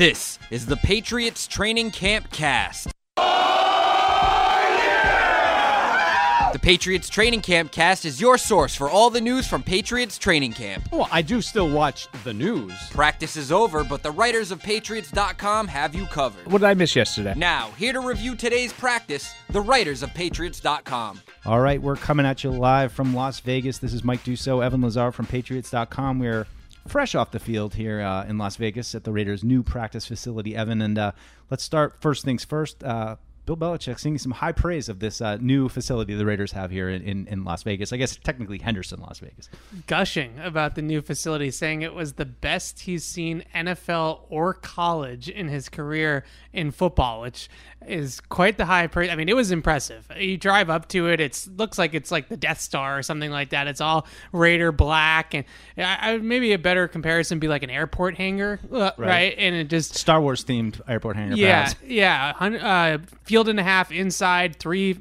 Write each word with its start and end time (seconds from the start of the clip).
This 0.00 0.38
is 0.50 0.64
the 0.64 0.78
Patriots 0.78 1.46
Training 1.46 1.90
Camp 1.90 2.30
Cast. 2.30 2.90
The 6.54 6.58
Patriots 6.58 7.10
Training 7.10 7.42
Camp 7.42 7.70
Cast 7.70 8.06
is 8.06 8.18
your 8.18 8.38
source 8.38 8.74
for 8.74 8.88
all 8.88 9.10
the 9.10 9.20
news 9.20 9.46
from 9.46 9.62
Patriots 9.62 10.16
Training 10.16 10.54
Camp. 10.54 10.90
Well, 10.90 11.06
I 11.12 11.20
do 11.20 11.42
still 11.42 11.68
watch 11.68 12.08
the 12.24 12.32
news. 12.32 12.72
Practice 12.88 13.36
is 13.36 13.52
over, 13.52 13.84
but 13.84 14.02
the 14.02 14.10
writers 14.10 14.50
of 14.50 14.62
Patriots.com 14.62 15.68
have 15.68 15.94
you 15.94 16.06
covered. 16.06 16.50
What 16.50 16.62
did 16.62 16.68
I 16.68 16.72
miss 16.72 16.96
yesterday? 16.96 17.34
Now, 17.36 17.68
here 17.72 17.92
to 17.92 18.00
review 18.00 18.36
today's 18.36 18.72
practice, 18.72 19.34
the 19.50 19.60
writers 19.60 20.02
of 20.02 20.14
Patriots.com. 20.14 21.20
All 21.44 21.60
right, 21.60 21.82
we're 21.82 21.96
coming 21.96 22.24
at 22.24 22.42
you 22.42 22.48
live 22.48 22.90
from 22.90 23.12
Las 23.12 23.40
Vegas. 23.40 23.76
This 23.76 23.92
is 23.92 24.02
Mike 24.02 24.24
Dussault, 24.24 24.64
Evan 24.64 24.80
Lazar 24.80 25.12
from 25.12 25.26
Patriots.com. 25.26 26.20
We're 26.20 26.46
fresh 26.90 27.14
off 27.14 27.30
the 27.30 27.38
field 27.38 27.74
here 27.74 28.00
uh, 28.00 28.24
in 28.24 28.36
Las 28.36 28.56
Vegas 28.56 28.94
at 28.94 29.04
the 29.04 29.12
Raiders' 29.12 29.44
new 29.44 29.62
practice 29.62 30.06
facility, 30.06 30.56
Evan. 30.56 30.82
And 30.82 30.98
uh, 30.98 31.12
let's 31.48 31.62
start 31.62 32.00
first 32.00 32.24
things 32.24 32.44
first. 32.44 32.82
Bill 33.46 33.56
Belichick 33.56 33.98
singing 33.98 34.18
some 34.18 34.32
high 34.32 34.52
praise 34.52 34.88
of 34.88 35.00
this 35.00 35.20
uh, 35.20 35.36
new 35.36 35.68
facility 35.68 36.14
the 36.14 36.26
Raiders 36.26 36.52
have 36.52 36.70
here 36.70 36.88
in, 36.88 37.02
in, 37.02 37.26
in, 37.26 37.44
Las 37.44 37.62
Vegas. 37.62 37.92
I 37.92 37.96
guess 37.96 38.16
technically 38.16 38.58
Henderson, 38.58 39.00
Las 39.00 39.18
Vegas. 39.18 39.48
Gushing 39.86 40.38
about 40.38 40.74
the 40.74 40.82
new 40.82 41.00
facility, 41.00 41.50
saying 41.50 41.82
it 41.82 41.94
was 41.94 42.14
the 42.14 42.24
best 42.24 42.80
he's 42.80 43.04
seen 43.04 43.44
NFL 43.54 44.20
or 44.28 44.54
college 44.54 45.28
in 45.28 45.48
his 45.48 45.68
career 45.68 46.24
in 46.52 46.70
football, 46.70 47.22
which 47.22 47.48
is 47.86 48.20
quite 48.20 48.58
the 48.58 48.66
high 48.66 48.86
praise. 48.86 49.10
I 49.10 49.16
mean, 49.16 49.28
it 49.28 49.36
was 49.36 49.50
impressive. 49.50 50.06
You 50.16 50.36
drive 50.36 50.68
up 50.68 50.88
to 50.88 51.08
it, 51.08 51.20
it 51.20 51.48
looks 51.56 51.78
like 51.78 51.94
it's 51.94 52.10
like 52.10 52.28
the 52.28 52.36
Death 52.36 52.60
Star 52.60 52.98
or 52.98 53.02
something 53.02 53.30
like 53.30 53.50
that. 53.50 53.66
It's 53.66 53.80
all 53.80 54.06
Raider 54.32 54.70
black, 54.70 55.34
and 55.34 55.44
I, 55.76 56.18
maybe 56.18 56.52
a 56.52 56.58
better 56.58 56.88
comparison 56.88 57.38
be 57.38 57.48
like 57.48 57.62
an 57.62 57.70
airport 57.70 58.16
hangar, 58.16 58.60
uh, 58.70 58.76
right. 58.76 58.98
right? 58.98 59.34
And 59.38 59.54
it 59.54 59.68
just 59.68 59.94
Star 59.94 60.20
Wars 60.20 60.44
themed 60.44 60.80
airport 60.86 61.16
hangar. 61.16 61.36
Yeah, 61.36 61.64
perhaps. 61.64 61.82
yeah. 61.84 62.34
Uh, 62.38 62.98
field 63.30 63.48
and 63.48 63.60
a 63.60 63.62
half 63.62 63.92
inside, 63.92 64.56
three 64.56 64.98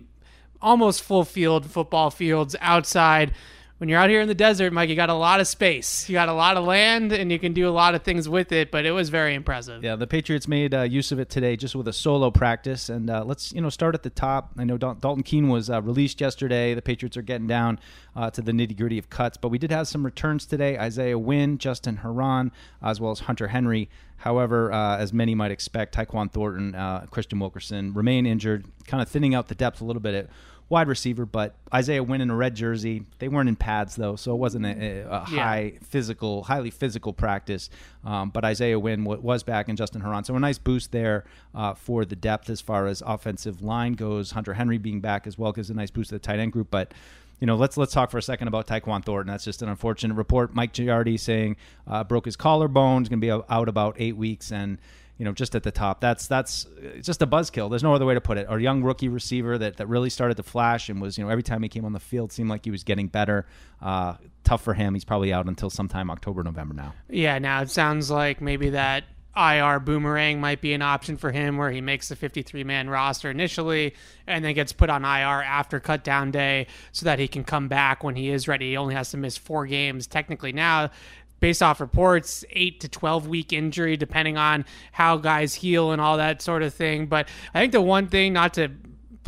almost 0.61 1.01
full 1.01 1.25
field 1.25 1.65
football 1.65 2.11
fields 2.11 2.55
outside 2.61 3.33
when 3.79 3.87
you're 3.87 3.97
out 3.97 4.09
here 4.09 4.19
in 4.19 4.27
the 4.27 4.35
desert, 4.35 4.73
Mike, 4.73 4.89
you 4.89 4.95
got 4.97 5.09
a 5.09 5.13
lot 5.13 5.39
of 5.39 5.47
space. 5.47 6.09
You 6.09 6.13
got 6.13 6.27
a 6.27 6.33
lot 6.33 6.57
of 6.57 6.65
land, 6.65 7.13
and 7.13 7.31
you 7.31 7.39
can 7.39 7.53
do 7.53 7.67
a 7.67 7.71
lot 7.71 7.95
of 7.95 8.03
things 8.03 8.27
with 8.27 8.51
it. 8.51 8.71
But 8.71 8.85
it 8.85 8.91
was 8.91 9.07
very 9.07 9.33
impressive. 9.33 9.81
Yeah, 9.83 9.95
the 9.95 10.05
Patriots 10.05 10.49
made 10.49 10.73
uh, 10.73 10.81
use 10.81 11.13
of 11.13 11.19
it 11.19 11.29
today, 11.29 11.55
just 11.55 11.75
with 11.75 11.87
a 11.87 11.93
solo 11.93 12.29
practice. 12.29 12.89
And 12.89 13.09
uh, 13.09 13.23
let's 13.23 13.53
you 13.53 13.61
know 13.61 13.69
start 13.69 13.95
at 13.95 14.03
the 14.03 14.09
top. 14.09 14.51
I 14.57 14.65
know 14.65 14.77
Dal- 14.77 14.95
Dalton 14.95 15.23
Keene 15.23 15.47
was 15.47 15.69
uh, 15.69 15.81
released 15.81 16.19
yesterday. 16.19 16.73
The 16.73 16.81
Patriots 16.81 17.15
are 17.15 17.21
getting 17.21 17.47
down 17.47 17.79
uh, 18.17 18.29
to 18.31 18.41
the 18.41 18.51
nitty 18.51 18.77
gritty 18.77 18.97
of 18.97 19.09
cuts, 19.09 19.37
but 19.37 19.47
we 19.47 19.57
did 19.57 19.71
have 19.71 19.87
some 19.87 20.03
returns 20.03 20.45
today. 20.45 20.77
Isaiah 20.77 21.17
Wynn, 21.17 21.57
Justin 21.57 21.97
Herron, 21.97 22.51
as 22.83 22.99
well 22.99 23.11
as 23.11 23.21
Hunter 23.21 23.47
Henry. 23.47 23.89
However, 24.17 24.73
uh, 24.73 24.97
as 24.97 25.13
many 25.13 25.33
might 25.33 25.51
expect, 25.51 25.95
Tyquan 25.95 26.29
Thornton, 26.29 26.75
uh, 26.75 27.05
Kristian 27.09 27.39
Wilkerson 27.39 27.93
remain 27.93 28.25
injured, 28.25 28.65
kind 28.85 29.01
of 29.01 29.07
thinning 29.07 29.33
out 29.33 29.47
the 29.47 29.55
depth 29.55 29.79
a 29.79 29.85
little 29.85 30.01
bit 30.01 30.13
at 30.13 30.29
wide 30.69 30.87
receiver, 30.87 31.25
but 31.25 31.55
Isaiah 31.73 32.03
Wynn 32.03 32.21
in 32.21 32.29
a 32.29 32.35
red 32.35 32.55
jersey. 32.55 33.05
They 33.17 33.27
weren't 33.27 33.49
in 33.49 33.55
pads 33.55 33.95
though, 33.95 34.15
so 34.15 34.33
it 34.33 34.37
wasn't 34.37 34.65
a, 34.67 35.07
a 35.09 35.19
high 35.19 35.73
yeah. 35.73 35.79
physical, 35.81 36.43
highly 36.43 36.69
physical 36.69 37.11
practice. 37.11 37.69
Um, 38.05 38.29
but 38.29 38.45
Isaiah 38.45 38.79
Wynn 38.79 39.03
w- 39.03 39.21
was 39.21 39.43
back, 39.43 39.67
and 39.67 39.77
Justin 39.77 40.01
Herron. 40.01 40.23
So 40.23 40.35
a 40.35 40.39
nice 40.39 40.59
boost 40.59 40.91
there 40.91 41.25
uh, 41.55 41.73
for 41.73 42.05
the 42.05 42.15
depth 42.15 42.49
as 42.49 42.61
far 42.61 42.87
as 42.87 43.01
offensive 43.05 43.61
line 43.63 43.93
goes. 43.93 44.31
Hunter 44.31 44.53
Henry 44.53 44.77
being 44.77 45.01
back 45.01 45.25
as 45.25 45.37
well 45.37 45.51
gives 45.51 45.69
a 45.69 45.73
nice 45.73 45.91
boost 45.91 46.09
to 46.09 46.15
the 46.15 46.19
tight 46.19 46.39
end 46.39 46.53
group, 46.53 46.69
but 46.69 46.93
you 47.39 47.47
know, 47.47 47.55
let's 47.55 47.77
let's 47.77 47.93
talk 47.93 48.11
for 48.11 48.17
a 48.17 48.21
second 48.21 48.47
about 48.47 48.67
Tyquan 48.67 49.03
Thornton. 49.03 49.31
That's 49.31 49.45
just 49.45 49.61
an 49.61 49.69
unfortunate 49.69 50.15
report. 50.15 50.53
Mike 50.53 50.73
Giardi 50.73 51.19
saying 51.19 51.55
uh, 51.87 52.03
broke 52.03 52.25
his 52.25 52.35
collarbone, 52.35 53.01
is 53.01 53.09
going 53.09 53.21
to 53.21 53.25
be 53.25 53.31
out 53.31 53.69
about 53.69 53.95
eight 53.97 54.17
weeks, 54.17 54.51
and 54.51 54.77
you 55.19 55.25
know, 55.25 55.33
just 55.33 55.53
at 55.53 55.63
the 55.63 55.71
top. 55.71 55.99
That's 55.99 56.27
that's 56.27 56.65
just 57.01 57.21
a 57.21 57.27
buzzkill. 57.27 57.69
There's 57.69 57.83
no 57.83 57.93
other 57.93 58.05
way 58.05 58.13
to 58.13 58.21
put 58.21 58.37
it. 58.37 58.47
Our 58.47 58.57
young 58.57 58.81
rookie 58.81 59.09
receiver 59.09 59.57
that, 59.57 59.77
that 59.77 59.87
really 59.87 60.09
started 60.09 60.37
to 60.37 60.43
flash 60.43 60.87
and 60.87 61.01
was, 61.01 61.17
you 61.17 61.25
know, 61.25 61.29
every 61.29 61.43
time 61.43 61.61
he 61.61 61.67
came 61.67 61.83
on 61.83 61.91
the 61.91 61.99
field 61.99 62.31
seemed 62.31 62.49
like 62.49 62.63
he 62.63 62.71
was 62.71 62.85
getting 62.85 63.07
better. 63.07 63.45
Uh, 63.81 64.15
tough 64.45 64.63
for 64.63 64.73
him. 64.73 64.93
He's 64.93 65.03
probably 65.03 65.33
out 65.33 65.47
until 65.47 65.69
sometime 65.69 66.09
October, 66.09 66.41
November 66.41 66.73
now. 66.73 66.93
Yeah, 67.09 67.37
now 67.37 67.61
it 67.61 67.69
sounds 67.69 68.09
like 68.09 68.39
maybe 68.39 68.69
that 68.69 69.03
IR 69.35 69.79
boomerang 69.79 70.41
might 70.41 70.59
be 70.59 70.73
an 70.73 70.81
option 70.81 71.15
for 71.15 71.31
him 71.31 71.57
where 71.57 71.71
he 71.71 71.81
makes 71.81 72.09
the 72.09 72.15
53 72.15 72.63
man 72.63 72.89
roster 72.89 73.29
initially 73.29 73.93
and 74.25 74.43
then 74.43 74.53
gets 74.53 74.73
put 74.73 74.89
on 74.89 75.05
IR 75.05 75.43
after 75.43 75.79
cut 75.79 76.03
down 76.03 76.31
day 76.31 76.67
so 76.91 77.05
that 77.05 77.19
he 77.19 77.27
can 77.27 77.43
come 77.43 77.67
back 77.67 78.03
when 78.03 78.15
he 78.15 78.29
is 78.29 78.47
ready. 78.47 78.71
He 78.71 78.77
only 78.77 78.95
has 78.95 79.11
to 79.11 79.17
miss 79.17 79.37
four 79.37 79.65
games 79.65 80.07
technically 80.07 80.51
now 80.51 80.89
based 81.39 81.63
off 81.63 81.79
reports, 81.79 82.43
eight 82.51 82.79
to 82.81 82.89
12 82.89 83.27
week 83.27 83.53
injury, 83.53 83.97
depending 83.97 84.37
on 84.37 84.65
how 84.91 85.17
guys 85.17 85.55
heal 85.55 85.91
and 85.91 86.01
all 86.01 86.17
that 86.17 86.41
sort 86.41 86.63
of 86.63 86.73
thing. 86.73 87.07
But 87.07 87.27
I 87.53 87.59
think 87.59 87.71
the 87.71 87.81
one 87.81 88.07
thing, 88.07 88.33
not 88.33 88.53
to 88.55 88.71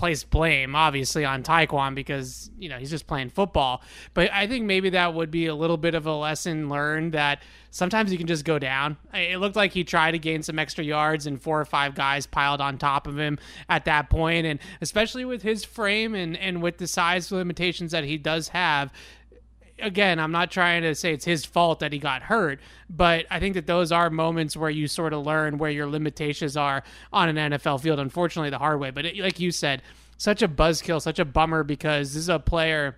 place 0.01 0.23
blame 0.23 0.75
obviously 0.75 1.23
on 1.23 1.43
Tyquan 1.43 1.93
because 1.93 2.49
you 2.57 2.67
know 2.67 2.77
he's 2.77 2.89
just 2.89 3.05
playing 3.05 3.29
football. 3.29 3.83
But 4.15 4.31
I 4.33 4.47
think 4.47 4.65
maybe 4.65 4.89
that 4.89 5.13
would 5.13 5.29
be 5.29 5.45
a 5.45 5.53
little 5.53 5.77
bit 5.77 5.93
of 5.93 6.07
a 6.07 6.15
lesson 6.15 6.69
learned 6.69 7.13
that 7.13 7.43
sometimes 7.69 8.11
you 8.11 8.17
can 8.17 8.25
just 8.25 8.43
go 8.43 8.57
down. 8.57 8.97
It 9.13 9.39
looked 9.39 9.55
like 9.55 9.73
he 9.73 9.83
tried 9.83 10.11
to 10.11 10.19
gain 10.19 10.41
some 10.41 10.57
extra 10.57 10.83
yards 10.83 11.27
and 11.27 11.39
four 11.39 11.61
or 11.61 11.65
five 11.65 11.93
guys 11.93 12.25
piled 12.25 12.61
on 12.61 12.79
top 12.79 13.05
of 13.05 13.19
him 13.19 13.37
at 13.69 13.85
that 13.85 14.09
point 14.09 14.47
and 14.47 14.59
especially 14.81 15.23
with 15.23 15.43
his 15.43 15.63
frame 15.63 16.15
and 16.15 16.35
and 16.35 16.63
with 16.63 16.79
the 16.79 16.87
size 16.87 17.31
limitations 17.31 17.91
that 17.91 18.03
he 18.03 18.17
does 18.17 18.47
have, 18.47 18.91
again, 19.81 20.19
I'm 20.19 20.31
not 20.31 20.51
trying 20.51 20.83
to 20.83 20.95
say 20.95 21.13
it's 21.13 21.25
his 21.25 21.45
fault 21.45 21.79
that 21.79 21.91
he 21.91 21.99
got 21.99 22.23
hurt, 22.23 22.59
but 22.89 23.25
I 23.29 23.39
think 23.39 23.55
that 23.55 23.67
those 23.67 23.91
are 23.91 24.09
moments 24.09 24.55
where 24.55 24.69
you 24.69 24.87
sort 24.87 25.13
of 25.13 25.25
learn 25.25 25.57
where 25.57 25.71
your 25.71 25.87
limitations 25.87 26.55
are 26.55 26.83
on 27.11 27.35
an 27.35 27.51
NFL 27.51 27.81
field. 27.81 27.99
Unfortunately, 27.99 28.49
the 28.49 28.57
hard 28.57 28.79
way. 28.79 28.91
But 28.91 29.05
it, 29.05 29.17
like 29.17 29.39
you 29.39 29.51
said, 29.51 29.81
such 30.17 30.41
a 30.41 30.47
buzzkill, 30.47 31.01
such 31.01 31.19
a 31.19 31.25
bummer 31.25 31.63
because 31.63 32.13
this 32.13 32.21
is 32.21 32.29
a 32.29 32.39
player 32.39 32.95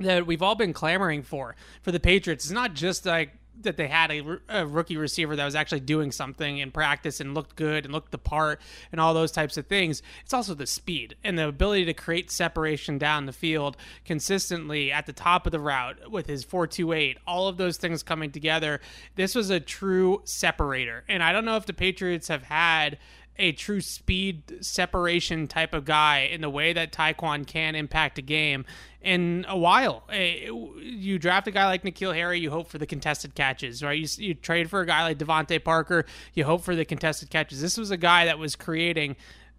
that 0.00 0.26
we've 0.26 0.42
all 0.42 0.54
been 0.54 0.72
clamoring 0.72 1.22
for 1.22 1.56
for 1.82 1.92
the 1.92 2.00
Patriots. 2.00 2.44
It's 2.44 2.52
not 2.52 2.74
just 2.74 3.04
like 3.04 3.32
that 3.62 3.76
they 3.76 3.88
had 3.88 4.10
a, 4.10 4.38
a, 4.48 4.66
rookie 4.66 4.96
receiver 4.96 5.36
that 5.36 5.44
was 5.44 5.54
actually 5.54 5.80
doing 5.80 6.12
something 6.12 6.58
in 6.58 6.70
practice 6.70 7.20
and 7.20 7.34
looked 7.34 7.56
good 7.56 7.84
and 7.84 7.92
looked 7.92 8.12
the 8.12 8.18
part 8.18 8.60
and 8.92 9.00
all 9.00 9.14
those 9.14 9.32
types 9.32 9.56
of 9.56 9.66
things. 9.66 10.02
It's 10.24 10.34
also 10.34 10.54
the 10.54 10.66
speed 10.66 11.16
and 11.24 11.38
the 11.38 11.48
ability 11.48 11.84
to 11.86 11.94
create 11.94 12.30
separation 12.30 12.98
down 12.98 13.26
the 13.26 13.32
field 13.32 13.76
consistently 14.04 14.92
at 14.92 15.06
the 15.06 15.12
top 15.12 15.46
of 15.46 15.52
the 15.52 15.60
route 15.60 16.10
with 16.10 16.26
his 16.26 16.44
428, 16.44 17.18
all 17.26 17.48
of 17.48 17.56
those 17.56 17.76
things 17.76 18.02
coming 18.02 18.30
together. 18.30 18.80
This 19.16 19.34
was 19.34 19.50
a 19.50 19.60
true 19.60 20.22
separator. 20.24 21.04
And 21.08 21.22
I 21.22 21.32
don't 21.32 21.44
know 21.44 21.56
if 21.56 21.66
the 21.66 21.72
Patriots 21.72 22.28
have 22.28 22.44
had 22.44 22.98
a 23.38 23.52
true 23.52 23.80
speed 23.80 24.64
separation 24.64 25.46
type 25.46 25.72
of 25.72 25.84
guy 25.84 26.28
in 26.32 26.40
the 26.40 26.50
way 26.50 26.72
that 26.72 26.92
Tyquan 26.92 27.46
can 27.46 27.74
impact 27.74 28.18
a 28.18 28.22
game 28.22 28.64
in 29.00 29.46
a 29.48 29.56
while. 29.56 30.04
Eh, 30.10 30.50
you 30.80 31.18
draft 31.18 31.46
a 31.46 31.50
guy 31.50 31.66
like 31.66 31.82
N'Keal 31.82 32.14
Harry, 32.14 32.40
you 32.40 32.50
hope 32.50 32.68
for 32.68 32.78
the 32.78 32.86
contested 32.86 33.34
catches, 33.34 33.82
right? 33.82 33.98
You, 33.98 34.08
you 34.18 34.34
trade 34.34 34.68
for 34.68 34.80
a 34.80 34.86
guy 34.86 35.04
like 35.04 35.18
DeVante 35.18 35.62
Parker, 35.62 36.04
you 36.34 36.44
hope 36.44 36.62
for 36.62 36.74
the 36.74 36.84
contested 36.84 37.30
catches. 37.30 37.60
This 37.60 37.78
was 37.78 37.90
a 37.90 37.96
guy 37.96 38.24
that 38.24 38.38
was 38.38 38.56
creating 38.56 39.16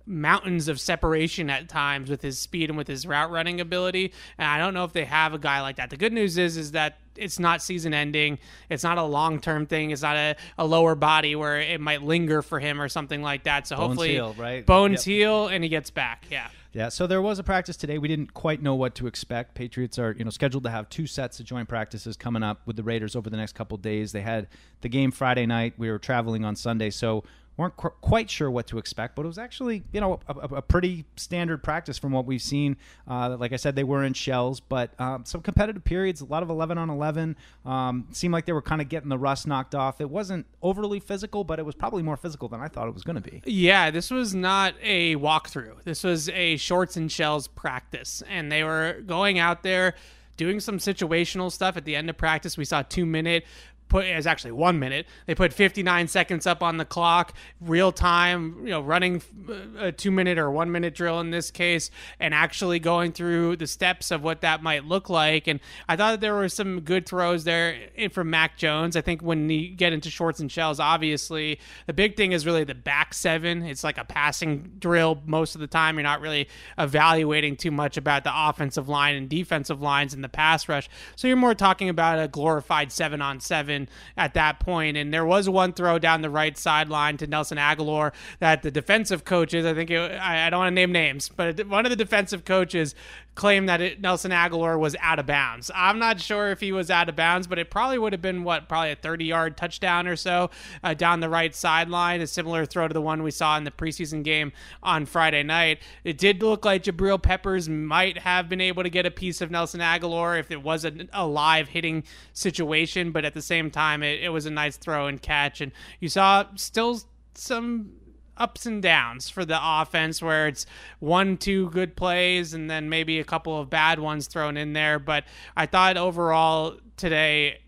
mountains 0.09 0.67
of 0.67 0.79
separation 0.79 1.49
at 1.49 1.69
times 1.69 2.09
with 2.09 2.21
his 2.21 2.39
speed 2.39 2.69
and 2.69 2.77
with 2.77 2.87
his 2.87 3.05
route 3.05 3.31
running 3.31 3.61
ability. 3.61 4.11
And 4.37 4.47
I 4.47 4.57
don't 4.57 4.73
know 4.73 4.83
if 4.83 4.91
they 4.91 5.05
have 5.05 5.33
a 5.33 5.39
guy 5.39 5.61
like 5.61 5.77
that. 5.77 5.89
The 5.89 5.97
good 5.97 6.11
news 6.11 6.37
is 6.37 6.57
is 6.57 6.71
that 6.71 6.97
it's 7.15 7.37
not 7.37 7.61
season 7.61 7.93
ending. 7.93 8.39
It's 8.69 8.83
not 8.83 8.97
a 8.97 9.03
long 9.03 9.39
term 9.39 9.65
thing. 9.65 9.91
It's 9.91 10.01
not 10.01 10.15
a, 10.15 10.35
a 10.57 10.65
lower 10.65 10.95
body 10.95 11.35
where 11.35 11.59
it 11.59 11.79
might 11.79 12.01
linger 12.01 12.41
for 12.41 12.59
him 12.59 12.81
or 12.81 12.89
something 12.89 13.21
like 13.21 13.43
that. 13.43 13.67
So 13.67 13.75
bones 13.75 13.87
hopefully 13.87 14.09
heal, 14.11 14.33
right? 14.37 14.65
bones 14.65 15.05
yep. 15.05 15.15
heal 15.15 15.47
and 15.47 15.63
he 15.63 15.69
gets 15.69 15.89
back. 15.89 16.25
Yeah. 16.29 16.47
Yeah, 16.71 16.89
so 16.89 17.07
there 17.07 17.21
was 17.21 17.39
a 17.39 17.43
practice 17.43 17.75
today. 17.77 17.97
We 17.97 18.07
didn't 18.07 18.35
quite 18.35 18.61
know 18.61 18.75
what 18.75 18.93
to 18.95 19.07
expect. 19.07 19.55
Patriots 19.55 19.97
are, 19.97 20.11
you 20.11 20.23
know, 20.23 20.29
scheduled 20.29 20.63
to 20.65 20.69
have 20.69 20.87
two 20.87 21.07
sets 21.07 21.39
of 21.39 21.47
joint 21.47 21.67
practices 21.67 22.15
coming 22.15 22.43
up 22.43 22.61
with 22.67 22.75
the 22.75 22.83
Raiders 22.83 23.15
over 23.15 23.27
the 23.27 23.37
next 23.37 23.53
couple 23.53 23.75
days. 23.77 24.11
They 24.11 24.21
had 24.21 24.47
the 24.81 24.89
game 24.89 25.09
Friday 25.09 25.47
night. 25.47 25.73
We 25.77 25.89
were 25.89 25.97
traveling 25.97 26.45
on 26.45 26.55
Sunday, 26.55 26.91
so 26.91 27.23
weren't 27.59 27.75
qu- 27.75 27.89
quite 28.01 28.29
sure 28.29 28.49
what 28.49 28.67
to 28.67 28.77
expect, 28.77 29.15
but 29.15 29.25
it 29.25 29.27
was 29.27 29.37
actually 29.37 29.83
you 29.91 29.99
know 29.99 30.19
a, 30.27 30.33
a, 30.55 30.61
pretty 30.61 31.03
standard 31.17 31.61
practice 31.61 31.97
from 31.97 32.13
what 32.13 32.25
we've 32.25 32.41
seen. 32.41 32.77
Uh, 33.05 33.35
like 33.37 33.51
I 33.51 33.57
said, 33.57 33.75
they 33.75 33.83
were 33.83 34.03
in 34.05 34.13
shells, 34.13 34.61
but 34.61 34.97
um, 34.99 35.25
some 35.25 35.41
competitive 35.41 35.83
periods, 35.83 36.21
a 36.21 36.25
lot 36.25 36.41
of 36.41 36.49
eleven 36.49 36.77
on 36.77 36.89
eleven. 36.89 37.35
Um, 37.65 38.07
seemed 38.11 38.33
like 38.33 38.45
they 38.45 38.53
were 38.53 38.61
kind 38.61 38.81
of 38.81 38.87
getting 38.87 39.09
the 39.09 39.17
rust 39.17 39.45
knocked 39.45 39.75
off. 39.75 39.99
It 39.99 40.09
wasn't 40.09 40.45
overly 40.61 41.01
physical, 41.01 41.43
but 41.43 41.59
it 41.59 41.65
was 41.65 41.75
probably 41.75 42.01
more 42.01 42.17
physical 42.17 42.47
than 42.47 42.61
I 42.61 42.69
thought 42.69 42.87
it 42.87 42.93
was 42.93 43.03
going 43.03 43.21
to 43.21 43.29
be. 43.29 43.41
Yeah, 43.45 43.91
this 43.91 44.09
was 44.09 44.33
not 44.33 44.73
a 44.81 45.17
walkthrough. 45.17 45.83
This 45.83 46.05
was 46.05 46.29
a 46.29 46.55
shorts 46.55 46.95
and 46.95 47.11
shells 47.11 47.49
practice, 47.49 48.23
and 48.29 48.49
they 48.49 48.63
were 48.63 49.01
going 49.05 49.37
out 49.37 49.63
there 49.63 49.95
doing 50.39 50.61
some 50.61 50.77
situational 50.77 51.51
stuff 51.51 51.75
at 51.75 51.83
the 51.83 51.97
end 51.97 52.09
of 52.09 52.15
practice. 52.15 52.55
We 52.55 52.63
saw 52.63 52.81
two 52.81 53.05
minute 53.05 53.43
put 53.89 54.05
is 54.05 54.27
actually 54.27 54.51
one 54.51 54.79
minute. 54.79 55.07
They 55.25 55.35
put 55.35 55.51
59 55.51 56.07
seconds 56.07 56.47
up 56.47 56.63
on 56.63 56.77
the 56.77 56.85
clock, 56.85 57.33
real 57.59 57.91
time, 57.91 58.61
you 58.63 58.69
know, 58.69 58.81
running 58.81 59.21
uh, 59.49 59.87
a 59.87 59.91
two 59.91 60.11
minute 60.11 60.37
or 60.37 60.49
one 60.49 60.71
minute 60.71 60.95
drill 60.95 61.19
in 61.19 61.31
this 61.31 61.51
case, 61.51 61.91
and 62.19 62.33
actually 62.33 62.79
going 62.79 63.11
through 63.11 63.57
the 63.57 63.67
steps 63.67 64.11
of 64.11 64.23
what 64.23 64.41
that 64.41 64.63
might 64.63 64.85
look 64.85 65.09
like. 65.09 65.47
And 65.47 65.59
I 65.87 65.95
thought 65.95 66.11
that 66.11 66.21
there 66.21 66.35
were 66.35 66.49
some 66.49 66.81
good 66.81 67.05
throws 67.05 67.43
there 67.43 67.75
from 68.11 68.29
Mac 68.29 68.57
Jones. 68.57 68.95
I 68.95 69.01
think 69.01 69.21
when 69.21 69.49
you 69.49 69.69
get 69.69 69.91
into 69.91 70.09
shorts 70.09 70.39
and 70.39 70.51
shells, 70.51 70.79
obviously 70.79 71.59
the 71.87 71.93
big 71.93 72.15
thing 72.15 72.31
is 72.31 72.45
really 72.45 72.63
the 72.63 72.75
back 72.75 73.13
seven. 73.13 73.63
It's 73.63 73.83
like 73.83 73.97
a 73.97 74.05
passing 74.05 74.73
drill 74.79 75.21
most 75.25 75.55
of 75.55 75.61
the 75.61 75.67
time. 75.67 75.95
You're 75.95 76.03
not 76.03 76.21
really 76.21 76.47
evaluating 76.77 77.57
too 77.57 77.71
much 77.71 77.97
about 77.97 78.23
the 78.23 78.31
offensive 78.33 78.87
line 78.87 79.15
and 79.15 79.27
defensive 79.27 79.81
lines 79.81 80.13
in 80.13 80.21
the 80.21 80.29
pass 80.29 80.69
rush. 80.69 80.89
So 81.15 81.27
you're 81.27 81.37
more 81.37 81.55
talking 81.55 81.89
about 81.89 82.19
a 82.19 82.27
glorified 82.27 82.91
seven 82.91 83.21
on 83.21 83.39
seven 83.39 83.78
at 84.17 84.33
that 84.33 84.59
point. 84.59 84.97
And 84.97 85.13
there 85.13 85.25
was 85.25 85.47
one 85.47 85.73
throw 85.73 85.99
down 85.99 86.21
the 86.21 86.29
right 86.29 86.57
sideline 86.57 87.17
to 87.17 87.27
Nelson 87.27 87.57
Agholor 87.57 88.13
that 88.39 88.63
the 88.63 88.71
defensive 88.71 89.23
coaches, 89.23 89.65
I 89.65 89.73
think 89.73 89.91
it, 89.91 90.11
I, 90.19 90.47
I 90.47 90.49
don't 90.49 90.59
want 90.59 90.71
to 90.71 90.75
name 90.75 90.91
names, 90.91 91.29
but 91.29 91.65
one 91.67 91.85
of 91.85 91.89
the 91.89 91.95
defensive 91.95 92.45
coaches 92.45 92.95
claimed 93.39 93.69
that 93.69 93.79
it, 93.79 94.01
Nelson 94.01 94.31
Agholor 94.31 94.77
was 94.77 94.97
out 94.99 95.17
of 95.17 95.25
bounds. 95.25 95.71
I'm 95.73 95.97
not 95.97 96.19
sure 96.19 96.51
if 96.51 96.59
he 96.59 96.73
was 96.73 96.91
out 96.91 97.07
of 97.07 97.15
bounds, 97.15 97.47
but 97.47 97.57
it 97.57 97.71
probably 97.71 97.97
would 97.97 98.11
have 98.11 98.21
been 98.21 98.43
what, 98.43 98.67
probably 98.67 98.91
a 98.91 98.97
30 98.97 99.23
yard 99.23 99.55
touchdown 99.55 100.07
or 100.07 100.17
so 100.17 100.49
uh, 100.83 100.93
down 100.93 101.21
the 101.21 101.29
right 101.29 101.55
sideline, 101.55 102.19
a 102.19 102.27
similar 102.27 102.65
throw 102.65 102.89
to 102.89 102.93
the 102.93 103.01
one 103.01 103.23
we 103.23 103.31
saw 103.31 103.55
in 103.55 103.63
the 103.63 103.71
preseason 103.71 104.23
game 104.25 104.51
on 104.83 105.05
Friday 105.05 105.41
night. 105.41 105.79
It 106.03 106.17
did 106.17 106.43
look 106.43 106.65
like 106.65 106.83
Jabril 106.83 107.21
Peppers 107.21 107.69
might 107.69 108.17
have 108.17 108.49
been 108.49 108.59
able 108.59 108.83
to 108.83 108.89
get 108.89 109.05
a 109.05 109.11
piece 109.11 109.39
of 109.39 109.49
Nelson 109.49 109.79
Agholor 109.79 110.37
if 110.37 110.51
it 110.51 110.61
was 110.61 110.83
a, 110.83 110.91
a 111.13 111.25
live 111.25 111.69
hitting 111.69 112.03
situation, 112.33 113.13
but 113.13 113.23
at 113.23 113.33
the 113.33 113.41
same 113.41 113.71
time, 113.71 114.03
it, 114.03 114.19
it 114.21 114.29
was 114.29 114.47
a 114.47 114.51
nice 114.51 114.75
throw 114.75 115.07
and 115.07 115.21
catch. 115.21 115.61
And 115.61 115.71
you 116.01 116.09
saw 116.09 116.43
still 116.55 116.99
some 117.35 117.93
ups 118.39 118.65
and 118.65 118.81
downs 118.81 119.29
for 119.29 119.45
the 119.45 119.59
offense 119.61 120.21
where 120.21 120.47
it's 120.47 120.65
one, 120.99 121.37
two 121.37 121.69
good 121.69 121.95
plays 121.95 122.53
and 122.53 122.69
then 122.69 122.89
maybe 122.89 123.19
a 123.19 123.23
couple 123.23 123.59
of 123.59 123.69
bad 123.69 123.99
ones 123.99 124.27
thrown 124.27 124.57
in 124.57 124.73
there. 124.73 124.99
But 124.99 125.25
I 125.55 125.65
thought 125.65 125.97
overall 125.97 126.77
today 126.97 127.59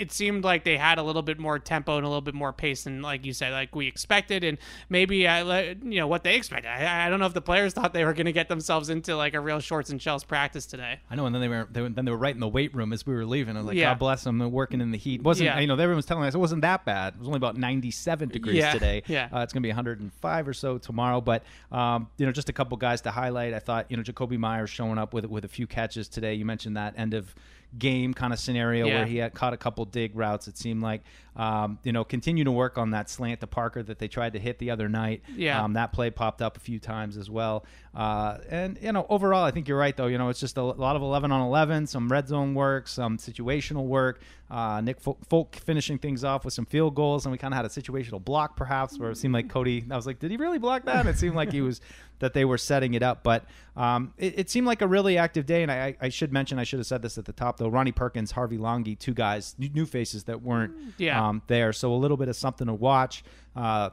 it 0.00 0.12
seemed 0.12 0.44
like 0.44 0.64
they 0.64 0.76
had 0.76 0.98
a 0.98 1.02
little 1.02 1.22
bit 1.22 1.38
more 1.38 1.58
tempo 1.58 1.96
and 1.96 2.04
a 2.04 2.08
little 2.08 2.20
bit 2.20 2.34
more 2.34 2.52
pace 2.52 2.84
than, 2.84 3.02
like 3.02 3.24
you 3.26 3.32
said, 3.32 3.52
like 3.52 3.74
we 3.74 3.86
expected, 3.86 4.44
and 4.44 4.58
maybe 4.88 5.26
I, 5.26 5.70
you 5.82 5.98
know, 6.00 6.06
what 6.06 6.24
they 6.24 6.36
expected. 6.36 6.68
I, 6.68 7.06
I 7.06 7.10
don't 7.10 7.20
know 7.20 7.26
if 7.26 7.34
the 7.34 7.40
players 7.40 7.72
thought 7.74 7.92
they 7.92 8.04
were 8.04 8.12
going 8.14 8.26
to 8.26 8.32
get 8.32 8.48
themselves 8.48 8.88
into 8.90 9.16
like 9.16 9.34
a 9.34 9.40
real 9.40 9.60
shorts 9.60 9.90
and 9.90 10.00
shells 10.00 10.24
practice 10.24 10.66
today. 10.66 11.00
I 11.10 11.14
know, 11.16 11.26
and 11.26 11.34
then 11.34 11.42
they 11.42 11.48
were, 11.48 11.68
they 11.70 11.82
were 11.82 11.88
then 11.88 12.04
they 12.04 12.10
were 12.10 12.16
right 12.18 12.34
in 12.34 12.40
the 12.40 12.48
weight 12.48 12.74
room 12.74 12.92
as 12.92 13.06
we 13.06 13.14
were 13.14 13.26
leaving. 13.26 13.56
I 13.56 13.60
was 13.60 13.66
like, 13.68 13.76
Yeah. 13.76 13.90
God 13.92 13.98
bless 13.98 14.24
them, 14.24 14.38
they're 14.38 14.48
working 14.48 14.80
in 14.80 14.90
the 14.90 14.98
heat. 14.98 15.22
wasn't 15.22 15.46
Yeah. 15.46 15.58
you 15.60 15.66
know 15.66 15.74
everyone 15.74 15.96
was 15.96 16.06
telling 16.06 16.24
us 16.24 16.34
it 16.34 16.38
wasn't 16.38 16.62
that 16.62 16.84
bad. 16.84 17.14
It 17.14 17.18
was 17.20 17.28
only 17.28 17.38
about 17.38 17.56
97 17.56 18.28
degrees 18.28 18.56
Yeah, 18.56 18.72
today. 18.72 19.02
yeah. 19.08 19.28
uh, 19.32 19.40
it's 19.40 19.52
going 19.52 19.62
to 19.62 19.66
be 19.66 19.70
105 19.70 20.48
or 20.48 20.52
so 20.54 20.78
tomorrow. 20.78 21.20
But 21.20 21.42
um, 21.72 22.08
you 22.18 22.26
know, 22.26 22.32
just 22.32 22.48
a 22.48 22.52
couple 22.52 22.76
guys 22.76 23.00
to 23.02 23.10
highlight. 23.10 23.54
I 23.54 23.58
thought 23.58 23.86
you 23.90 23.96
know 23.96 24.02
Jakobi 24.02 24.38
Meyers 24.38 24.70
showing 24.70 24.98
up 24.98 25.12
with 25.12 25.24
with 25.26 25.44
a 25.44 25.48
few 25.48 25.66
catches 25.66 26.08
today. 26.08 26.34
You 26.34 26.44
mentioned 26.44 26.76
that 26.76 26.94
end 26.96 27.14
of 27.14 27.34
game 27.76 28.14
kind 28.14 28.32
of 28.32 28.38
scenario 28.38 28.86
Yeah. 28.86 28.94
where 28.98 29.06
he 29.06 29.16
had 29.18 29.34
caught 29.34 29.52
a 29.52 29.56
couple 29.56 29.84
dig 29.84 30.16
routes. 30.16 30.48
It 30.48 30.56
seemed 30.56 30.82
like 30.82 31.02
um, 31.36 31.78
you 31.84 31.92
know 31.92 32.02
continue 32.04 32.44
to 32.44 32.50
work 32.50 32.78
on 32.78 32.90
that 32.92 33.10
slant 33.10 33.40
to 33.40 33.46
Parker 33.46 33.82
that 33.82 33.98
they 33.98 34.08
tried 34.08 34.32
to 34.32 34.38
hit 34.38 34.58
the 34.58 34.70
other 34.70 34.88
night. 34.88 35.22
Yeah. 35.36 35.62
Um, 35.62 35.74
that 35.74 35.92
play 35.92 36.10
popped 36.10 36.40
up 36.42 36.56
a 36.56 36.60
few 36.60 36.78
times 36.78 37.16
as 37.16 37.28
well. 37.28 37.64
Uh, 37.94 38.38
and 38.48 38.78
you 38.80 38.92
know, 38.92 39.06
overall, 39.08 39.44
I 39.44 39.50
think 39.50 39.68
you're 39.68 39.78
right 39.78 39.96
though. 39.96 40.06
You 40.06 40.18
know, 40.18 40.28
it's 40.30 40.40
just 40.40 40.56
a 40.56 40.62
lot 40.62 40.96
of 40.96 41.02
11 41.02 41.30
on 41.30 41.40
11, 41.46 41.86
some 41.88 42.08
red 42.08 42.28
zone 42.28 42.54
work, 42.54 42.88
some 42.88 43.18
situational 43.18 43.84
work. 43.86 44.20
Uh, 44.50 44.80
Nick 44.80 44.98
Fol- 45.00 45.18
Folk 45.28 45.56
finishing 45.56 45.98
things 45.98 46.24
off 46.24 46.44
with 46.44 46.54
some 46.54 46.64
field 46.64 46.94
goals, 46.94 47.26
and 47.26 47.32
we 47.32 47.36
kind 47.38 47.52
of 47.52 47.56
had 47.56 47.66
a 47.66 47.68
situational 47.68 48.24
block 48.24 48.56
perhaps 48.56 48.98
where 48.98 49.10
it 49.10 49.16
seemed 49.16 49.34
like 49.34 49.48
Cody. 49.50 49.84
I 49.90 49.94
was 49.96 50.06
like, 50.06 50.18
did 50.18 50.30
he 50.30 50.36
really 50.38 50.58
block 50.58 50.84
that? 50.86 51.00
And 51.00 51.08
it 51.08 51.18
seemed 51.18 51.36
like 51.36 51.52
he 51.52 51.60
was 51.60 51.80
that 52.20 52.32
they 52.34 52.44
were 52.44 52.56
setting 52.58 52.94
it 52.94 53.02
up, 53.02 53.22
but 53.22 53.44
um, 53.76 54.12
it, 54.18 54.38
it 54.38 54.50
seemed 54.50 54.66
like 54.66 54.82
a 54.82 54.88
really 54.88 55.18
active 55.18 55.46
day. 55.46 55.62
And 55.62 55.70
I, 55.70 55.96
I 56.00 56.08
should 56.08 56.32
mention, 56.32 56.58
I 56.58 56.64
should 56.64 56.78
have 56.80 56.86
said 56.86 57.00
this 57.02 57.16
at 57.18 57.26
the 57.26 57.32
top 57.32 57.58
though. 57.58 57.68
Ronnie 57.68 57.92
Perkins, 57.92 58.30
Harvey 58.32 58.58
Langi, 58.58 58.98
two 58.98 59.14
guys, 59.14 59.54
new, 59.58 59.68
new 59.68 59.86
faces 59.86 60.24
that 60.24 60.42
weren't 60.42 60.72
Yeah. 60.96 61.28
um, 61.28 61.42
there, 61.46 61.72
so 61.72 61.92
a 61.92 61.96
little 61.96 62.16
bit 62.16 62.28
of 62.28 62.34
something 62.36 62.66
to 62.66 62.74
watch. 62.74 63.22
Uh, 63.54 63.90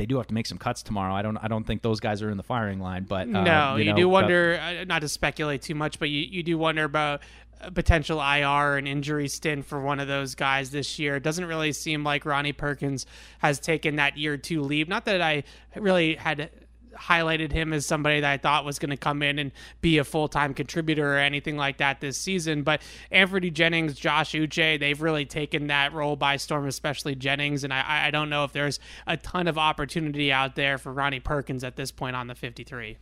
they 0.00 0.06
do 0.06 0.16
have 0.16 0.28
to 0.28 0.34
make 0.34 0.46
some 0.46 0.56
cuts 0.56 0.82
tomorrow. 0.82 1.12
I 1.12 1.20
don't. 1.20 1.36
I 1.36 1.46
don't 1.46 1.66
think 1.66 1.82
those 1.82 2.00
guys 2.00 2.22
are 2.22 2.30
in 2.30 2.38
the 2.38 2.42
firing 2.42 2.80
line. 2.80 3.04
But 3.04 3.28
uh, 3.28 3.42
no, 3.42 3.76
you, 3.76 3.84
know, 3.84 3.96
do 3.96 4.08
wonder, 4.08 4.58
uh, 4.58 4.84
not 4.84 5.02
to 5.02 5.08
speculate 5.10 5.60
too 5.60 5.74
much, 5.74 5.98
but 5.98 6.08
you, 6.08 6.22
you 6.22 6.42
do 6.42 6.56
wonder 6.56 6.84
about 6.84 7.20
a 7.60 7.70
potential 7.70 8.18
IR 8.18 8.78
and 8.78 8.88
injury 8.88 9.28
stint 9.28 9.66
for 9.66 9.78
one 9.78 10.00
of 10.00 10.08
those 10.08 10.34
guys 10.34 10.70
this 10.70 10.98
year. 10.98 11.16
It 11.16 11.22
doesn't 11.22 11.44
really 11.44 11.74
seem 11.74 12.02
like 12.02 12.24
Ronnie 12.24 12.54
Perkins 12.54 13.04
has 13.40 13.60
taken 13.60 13.96
that 13.96 14.16
year 14.16 14.38
two 14.38 14.62
leave. 14.62 14.88
Not 14.88 15.04
that 15.04 15.20
I 15.20 15.44
really 15.76 16.14
had 16.14 16.48
highlighted 16.94 17.52
him 17.52 17.72
as 17.72 17.86
somebody 17.86 18.20
that 18.20 18.30
I 18.30 18.36
thought 18.36 18.64
was 18.64 18.78
going 18.78 18.90
to 18.90 18.96
come 18.96 19.22
in 19.22 19.38
and 19.38 19.52
be 19.80 19.98
a 19.98 20.04
full 20.04 20.28
time 20.28 20.54
contributor 20.54 21.14
or 21.14 21.18
anything 21.18 21.56
like 21.56 21.78
that 21.78 22.00
this 22.00 22.16
season. 22.16 22.62
But 22.62 22.82
Anfernee 23.12 23.52
Jennings, 23.52 23.94
Josh 23.94 24.32
Uche, 24.32 24.78
they've 24.78 25.00
really 25.00 25.24
taken 25.24 25.68
that 25.68 25.92
role 25.92 26.16
by 26.16 26.36
storm, 26.36 26.66
especially 26.66 27.14
Jennings. 27.14 27.64
And 27.64 27.72
I, 27.72 28.06
I 28.06 28.10
don't 28.10 28.30
know 28.30 28.44
if 28.44 28.52
there's 28.52 28.78
a 29.06 29.16
ton 29.16 29.48
of 29.48 29.58
opportunity 29.58 30.32
out 30.32 30.54
there 30.54 30.78
for 30.78 30.92
Ronnie 30.92 31.20
Perkins 31.20 31.64
at 31.64 31.76
this 31.76 31.90
point 31.90 32.16
on 32.16 32.26
the 32.26 32.34
53. 32.34 32.96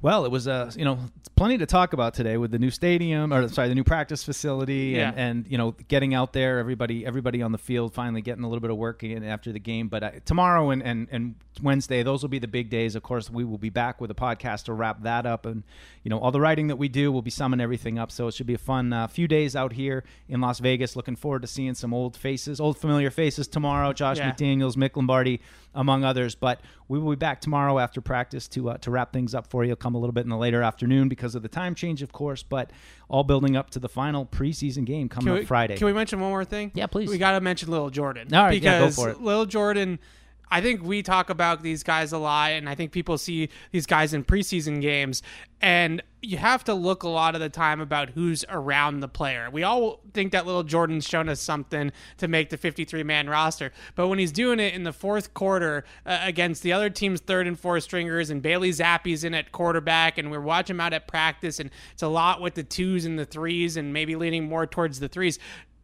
Well, 0.00 0.24
it 0.24 0.30
was 0.30 0.46
uh, 0.46 0.70
you 0.76 0.84
know 0.84 0.98
plenty 1.34 1.58
to 1.58 1.66
talk 1.66 1.92
about 1.92 2.14
today 2.14 2.36
with 2.36 2.50
the 2.50 2.58
new 2.58 2.70
stadium 2.70 3.32
or 3.32 3.48
sorry 3.48 3.68
the 3.68 3.74
new 3.74 3.84
practice 3.84 4.24
facility 4.24 4.98
and, 4.98 5.16
Yeah. 5.16 5.22
and 5.22 5.46
you 5.48 5.56
know 5.58 5.72
getting 5.88 6.12
out 6.14 6.32
there 6.32 6.58
everybody 6.58 7.06
everybody 7.06 7.42
on 7.42 7.52
the 7.52 7.58
field 7.58 7.94
finally 7.94 8.22
getting 8.22 8.42
a 8.44 8.48
little 8.48 8.60
bit 8.60 8.70
of 8.70 8.76
work 8.76 9.02
in 9.02 9.24
after 9.24 9.52
the 9.52 9.58
game. 9.60 9.88
But 9.88 10.02
uh, 10.02 10.10
tomorrow 10.24 10.70
and, 10.70 10.82
and 10.82 11.08
and 11.10 11.34
Wednesday 11.62 12.04
those 12.04 12.22
will 12.22 12.28
be 12.28 12.38
the 12.38 12.46
big 12.48 12.70
days. 12.70 12.94
Of 12.94 13.02
course, 13.02 13.28
we 13.28 13.44
will 13.44 13.58
be 13.58 13.70
back 13.70 14.00
with 14.00 14.10
a 14.12 14.14
podcast 14.14 14.64
to 14.64 14.72
wrap 14.72 15.02
that 15.02 15.26
up 15.26 15.46
and 15.46 15.64
you 16.04 16.10
know 16.10 16.18
all 16.20 16.30
the 16.30 16.40
writing 16.40 16.68
that 16.68 16.76
we 16.76 16.88
do 16.88 17.10
will 17.10 17.22
be 17.22 17.30
summing 17.30 17.60
everything 17.60 17.98
up. 17.98 18.12
So 18.12 18.28
it 18.28 18.34
should 18.34 18.46
be 18.46 18.54
a 18.54 18.58
fun 18.58 18.92
uh, 18.92 19.08
few 19.08 19.26
days 19.26 19.56
out 19.56 19.72
here 19.72 20.04
in 20.28 20.40
Las 20.40 20.60
Vegas. 20.60 20.94
Looking 20.94 21.16
forward 21.16 21.42
to 21.42 21.48
seeing 21.48 21.74
some 21.74 21.92
old 21.92 22.16
faces, 22.16 22.60
old 22.60 22.78
familiar 22.78 23.10
faces 23.10 23.48
tomorrow. 23.48 23.92
Josh 23.92 24.18
Yeah. 24.18 24.30
McDaniels, 24.32 24.76
Mick 24.76 24.94
Lombardi, 24.96 25.40
among 25.74 26.04
others. 26.04 26.34
But 26.36 26.60
we 26.86 26.98
will 26.98 27.10
be 27.10 27.16
back 27.16 27.40
tomorrow 27.40 27.78
after 27.78 28.00
practice 28.00 28.46
to 28.48 28.70
uh, 28.70 28.78
to 28.78 28.90
wrap 28.92 29.12
things 29.12 29.34
up 29.34 29.48
for 29.48 29.64
you. 29.64 29.74
Come 29.76 29.87
a 29.94 29.98
little 29.98 30.12
bit 30.12 30.24
in 30.24 30.30
the 30.30 30.36
later 30.36 30.62
afternoon 30.62 31.08
because 31.08 31.34
of 31.34 31.42
the 31.42 31.48
time 31.48 31.74
change, 31.74 32.02
of 32.02 32.12
course. 32.12 32.42
But 32.42 32.70
all 33.08 33.24
building 33.24 33.56
up 33.56 33.70
to 33.70 33.78
the 33.78 33.88
final 33.88 34.26
preseason 34.26 34.84
game 34.84 35.08
coming 35.08 35.32
Can 35.32 35.42
up 35.42 35.46
Friday. 35.46 35.76
Can 35.76 35.86
we 35.86 35.92
mention 35.92 36.20
one 36.20 36.30
more 36.30 36.44
thing? 36.44 36.70
Yeah, 36.74 36.86
please. 36.86 37.08
We 37.08 37.18
got 37.18 37.32
to 37.32 37.40
mention 37.40 37.70
Little 37.70 37.90
Jordan. 37.90 38.32
All 38.34 38.44
right, 38.44 38.60
yeah, 38.62 38.78
go 38.80 38.86
because 38.86 38.96
for 38.96 39.10
it. 39.10 39.20
Little 39.20 39.46
Jordan, 39.46 39.98
I 40.50 40.60
think 40.60 40.82
we 40.82 41.02
talk 41.02 41.30
about 41.30 41.62
these 41.62 41.82
guys 41.82 42.12
a 42.12 42.18
lot, 42.18 42.52
and 42.52 42.68
I 42.68 42.74
think 42.74 42.92
people 42.92 43.18
see 43.18 43.48
these 43.72 43.86
guys 43.86 44.14
in 44.14 44.24
preseason 44.24 44.80
games, 44.80 45.22
and 45.60 46.02
you 46.20 46.36
have 46.36 46.64
to 46.64 46.74
look 46.74 47.02
a 47.04 47.08
lot 47.08 47.34
of 47.34 47.40
the 47.40 47.48
time 47.48 47.80
about 47.80 48.10
who's 48.10 48.44
around 48.48 49.00
the 49.00 49.08
player. 49.08 49.48
We 49.50 49.62
all 49.62 50.00
think 50.12 50.32
that 50.32 50.46
Little 50.46 50.64
Jordan's 50.64 51.06
shown 51.06 51.28
us 51.28 51.40
something 51.40 51.92
to 52.16 52.28
make 52.28 52.50
the 52.50 52.56
53 52.56 53.02
man 53.02 53.28
roster, 53.28 53.72
but 53.94 54.08
when 54.08 54.18
he's 54.18 54.32
doing 54.32 54.58
it 54.58 54.74
in 54.74 54.82
the 54.82 54.92
fourth 54.92 55.34
quarter 55.34 55.84
uh, 56.04 56.18
against 56.22 56.62
the 56.62 56.72
other 56.72 56.90
team's 56.90 57.20
third 57.20 57.46
and 57.46 57.58
fourth 57.58 57.84
stringers, 57.84 58.30
and 58.30 58.42
Bailey 58.42 58.70
Zappe's 58.70 59.24
in 59.24 59.34
at 59.34 59.52
quarterback, 59.52 60.18
and 60.18 60.30
we're 60.30 60.40
watching 60.40 60.76
him 60.76 60.80
out 60.80 60.92
at 60.92 61.06
practice, 61.06 61.60
and 61.60 61.70
it's 61.92 62.02
a 62.02 62.08
lot 62.08 62.40
with 62.40 62.54
the 62.54 62.64
twos 62.64 63.04
and 63.04 63.18
the 63.18 63.26
threes, 63.26 63.76
and 63.76 63.92
maybe 63.92 64.16
leaning 64.16 64.48
more 64.48 64.66
towards 64.66 65.00
the 65.00 65.08
threes 65.08 65.38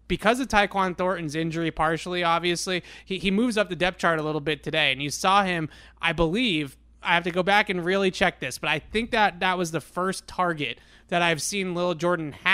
because 0.08 0.40
of 0.40 0.48
Tyquan 0.48 0.96
Thornton's 0.96 1.34
injury, 1.34 1.70
partially, 1.70 2.22
obviously, 2.22 2.82
he, 3.04 3.18
he 3.18 3.30
moves 3.30 3.56
up 3.56 3.68
the 3.68 3.76
depth 3.76 3.98
chart 3.98 4.18
a 4.18 4.22
little 4.22 4.40
bit 4.40 4.62
today. 4.62 4.92
And 4.92 5.02
you 5.02 5.10
saw 5.10 5.44
him, 5.44 5.68
I 6.00 6.12
believe, 6.12 6.76
I 7.02 7.14
have 7.14 7.24
to 7.24 7.30
go 7.30 7.42
back 7.42 7.68
and 7.68 7.84
really 7.84 8.10
check 8.10 8.40
this, 8.40 8.58
but 8.58 8.70
I 8.70 8.78
think 8.78 9.10
that 9.10 9.40
that 9.40 9.58
was 9.58 9.70
the 9.70 9.80
first 9.80 10.26
target 10.26 10.78
that 11.08 11.22
I've 11.22 11.42
seen 11.42 11.74
Lil 11.74 11.94
Jordan 11.94 12.32
have 12.44 12.53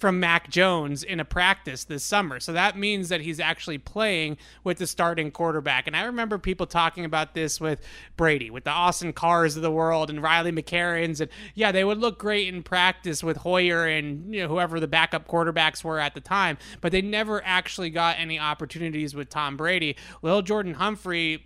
from 0.00 0.18
Mac 0.18 0.48
Jones 0.48 1.02
in 1.02 1.20
a 1.20 1.24
practice 1.24 1.84
this 1.84 2.02
summer. 2.02 2.40
So 2.40 2.54
that 2.54 2.76
means 2.76 3.10
that 3.10 3.20
he's 3.20 3.38
actually 3.38 3.76
playing 3.76 4.38
with 4.64 4.78
the 4.78 4.86
starting 4.86 5.30
quarterback. 5.30 5.86
And 5.86 5.94
I 5.94 6.04
remember 6.04 6.38
people 6.38 6.66
talking 6.66 7.04
about 7.04 7.34
this 7.34 7.60
with 7.60 7.80
Brady, 8.16 8.50
with 8.50 8.64
the 8.64 8.70
Austin 8.70 9.12
Carrs 9.12 9.56
of 9.56 9.62
the 9.62 9.70
world 9.70 10.08
and 10.08 10.22
Riley 10.22 10.52
McCarrons. 10.52 11.20
And 11.20 11.30
yeah, 11.54 11.70
they 11.70 11.84
would 11.84 11.98
look 11.98 12.18
great 12.18 12.48
in 12.48 12.62
practice 12.62 13.22
with 13.22 13.36
Hoyer 13.36 13.86
and 13.86 14.34
you 14.34 14.42
know, 14.42 14.48
whoever 14.48 14.80
the 14.80 14.88
backup 14.88 15.28
quarterbacks 15.28 15.84
were 15.84 15.98
at 15.98 16.14
the 16.14 16.20
time, 16.20 16.56
but 16.80 16.92
they 16.92 17.02
never 17.02 17.42
actually 17.44 17.90
got 17.90 18.16
any 18.18 18.38
opportunities 18.38 19.14
with 19.14 19.28
Tom 19.28 19.58
Brady. 19.58 19.96
Lil 20.22 20.40
Jordan 20.40 20.74
Humphrey 20.74 21.44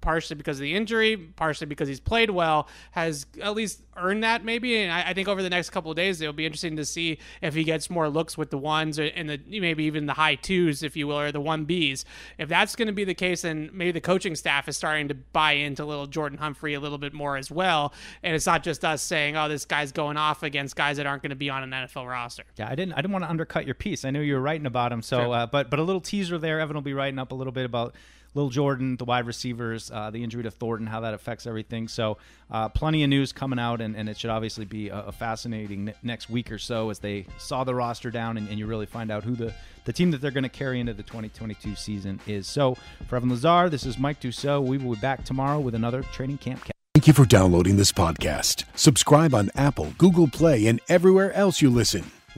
partially 0.00 0.36
because 0.36 0.58
of 0.58 0.62
the 0.62 0.74
injury, 0.74 1.16
partially 1.16 1.66
because 1.66 1.88
he's 1.88 2.00
played 2.00 2.30
well, 2.30 2.68
has 2.92 3.26
at 3.42 3.54
least 3.54 3.82
earned 3.96 4.24
that 4.24 4.44
maybe. 4.44 4.78
And 4.78 4.92
I, 4.92 5.10
I 5.10 5.14
think 5.14 5.28
over 5.28 5.42
the 5.42 5.50
next 5.50 5.70
couple 5.70 5.90
of 5.90 5.96
days, 5.96 6.20
it'll 6.20 6.32
be 6.32 6.46
interesting 6.46 6.76
to 6.76 6.84
see 6.84 7.18
if 7.42 7.54
he 7.54 7.64
gets 7.64 7.90
more 7.90 8.08
looks 8.08 8.38
with 8.38 8.50
the 8.50 8.58
ones 8.58 8.98
and 8.98 9.28
the 9.28 9.40
maybe 9.48 9.84
even 9.84 10.06
the 10.06 10.14
high 10.14 10.34
twos, 10.34 10.82
if 10.82 10.96
you 10.96 11.06
will, 11.06 11.18
or 11.18 11.32
the 11.32 11.40
one 11.40 11.66
Bs. 11.66 12.04
If 12.38 12.48
that's 12.48 12.76
going 12.76 12.86
to 12.86 12.92
be 12.92 13.04
the 13.04 13.14
case, 13.14 13.42
then 13.42 13.70
maybe 13.72 13.92
the 13.92 14.00
coaching 14.00 14.34
staff 14.34 14.68
is 14.68 14.76
starting 14.76 15.08
to 15.08 15.14
buy 15.14 15.52
into 15.52 15.84
little 15.84 16.06
Jordan 16.06 16.38
Humphrey 16.38 16.74
a 16.74 16.80
little 16.80 16.98
bit 16.98 17.12
more 17.12 17.36
as 17.36 17.50
well. 17.50 17.92
And 18.22 18.34
it's 18.34 18.46
not 18.46 18.62
just 18.62 18.84
us 18.84 19.02
saying, 19.02 19.36
"Oh, 19.36 19.48
this 19.48 19.64
guy's 19.64 19.92
going 19.92 20.16
off 20.16 20.42
against 20.42 20.76
guys 20.76 20.96
that 20.96 21.06
aren't 21.06 21.22
going 21.22 21.30
to 21.30 21.36
be 21.36 21.50
on 21.50 21.62
an 21.62 21.70
NFL 21.70 22.08
roster." 22.08 22.44
Yeah, 22.56 22.68
I 22.68 22.74
didn't. 22.74 22.94
I 22.94 22.96
didn't 22.96 23.12
want 23.12 23.24
to 23.24 23.30
undercut 23.30 23.66
your 23.66 23.74
piece. 23.74 24.04
I 24.04 24.10
knew 24.10 24.20
you 24.20 24.34
were 24.34 24.40
writing 24.40 24.66
about 24.66 24.92
him. 24.92 25.02
So, 25.02 25.24
sure. 25.24 25.34
uh, 25.34 25.46
but 25.46 25.70
but 25.70 25.78
a 25.78 25.82
little 25.82 26.00
teaser 26.00 26.38
there. 26.38 26.60
Evan 26.60 26.74
will 26.74 26.82
be 26.82 26.94
writing 26.94 27.18
up 27.18 27.32
a 27.32 27.34
little 27.34 27.52
bit 27.52 27.64
about 27.64 27.94
Lil 28.34 28.48
Jordan, 28.48 28.96
the 28.96 29.04
wide 29.04 29.26
receivers, 29.26 29.90
uh, 29.90 30.10
the 30.10 30.22
injury 30.22 30.42
to 30.44 30.50
Thornton, 30.50 30.86
how 30.86 31.00
that 31.00 31.14
affects 31.14 31.46
everything. 31.46 31.88
So, 31.88 32.18
uh, 32.50 32.68
plenty 32.68 33.02
of 33.02 33.10
news 33.10 33.32
coming 33.32 33.58
out, 33.58 33.80
and, 33.80 33.96
and 33.96 34.08
it 34.08 34.16
should 34.16 34.30
obviously 34.30 34.64
be 34.64 34.88
a, 34.88 35.06
a 35.06 35.12
fascinating 35.12 35.86
ne- 35.86 35.94
next 36.02 36.30
week 36.30 36.52
or 36.52 36.58
so 36.58 36.90
as 36.90 37.00
they 37.00 37.26
saw 37.38 37.64
the 37.64 37.74
roster 37.74 38.10
down 38.10 38.36
and, 38.36 38.48
and 38.48 38.58
you 38.58 38.66
really 38.66 38.86
find 38.86 39.10
out 39.10 39.24
who 39.24 39.34
the, 39.34 39.52
the 39.84 39.92
team 39.92 40.10
that 40.12 40.20
they're 40.20 40.30
going 40.30 40.44
to 40.44 40.48
carry 40.48 40.80
into 40.80 40.94
the 40.94 41.02
2022 41.02 41.74
season 41.74 42.20
is. 42.26 42.46
So, 42.46 42.76
for 43.08 43.16
Evan 43.16 43.30
Lazar, 43.30 43.68
this 43.68 43.84
is 43.84 43.98
Mike 43.98 44.20
Dussault. 44.20 44.64
We 44.64 44.78
will 44.78 44.94
be 44.94 45.00
back 45.00 45.24
tomorrow 45.24 45.58
with 45.58 45.74
another 45.74 46.02
training 46.02 46.38
camp. 46.38 46.68
Thank 46.94 47.06
you 47.06 47.12
for 47.12 47.24
downloading 47.24 47.76
this 47.76 47.92
podcast. 47.92 48.64
Subscribe 48.74 49.34
on 49.34 49.50
Apple, 49.54 49.94
Google 49.96 50.28
Play, 50.28 50.66
and 50.66 50.80
everywhere 50.88 51.32
else 51.32 51.62
you 51.62 51.70
listen. 51.70 52.10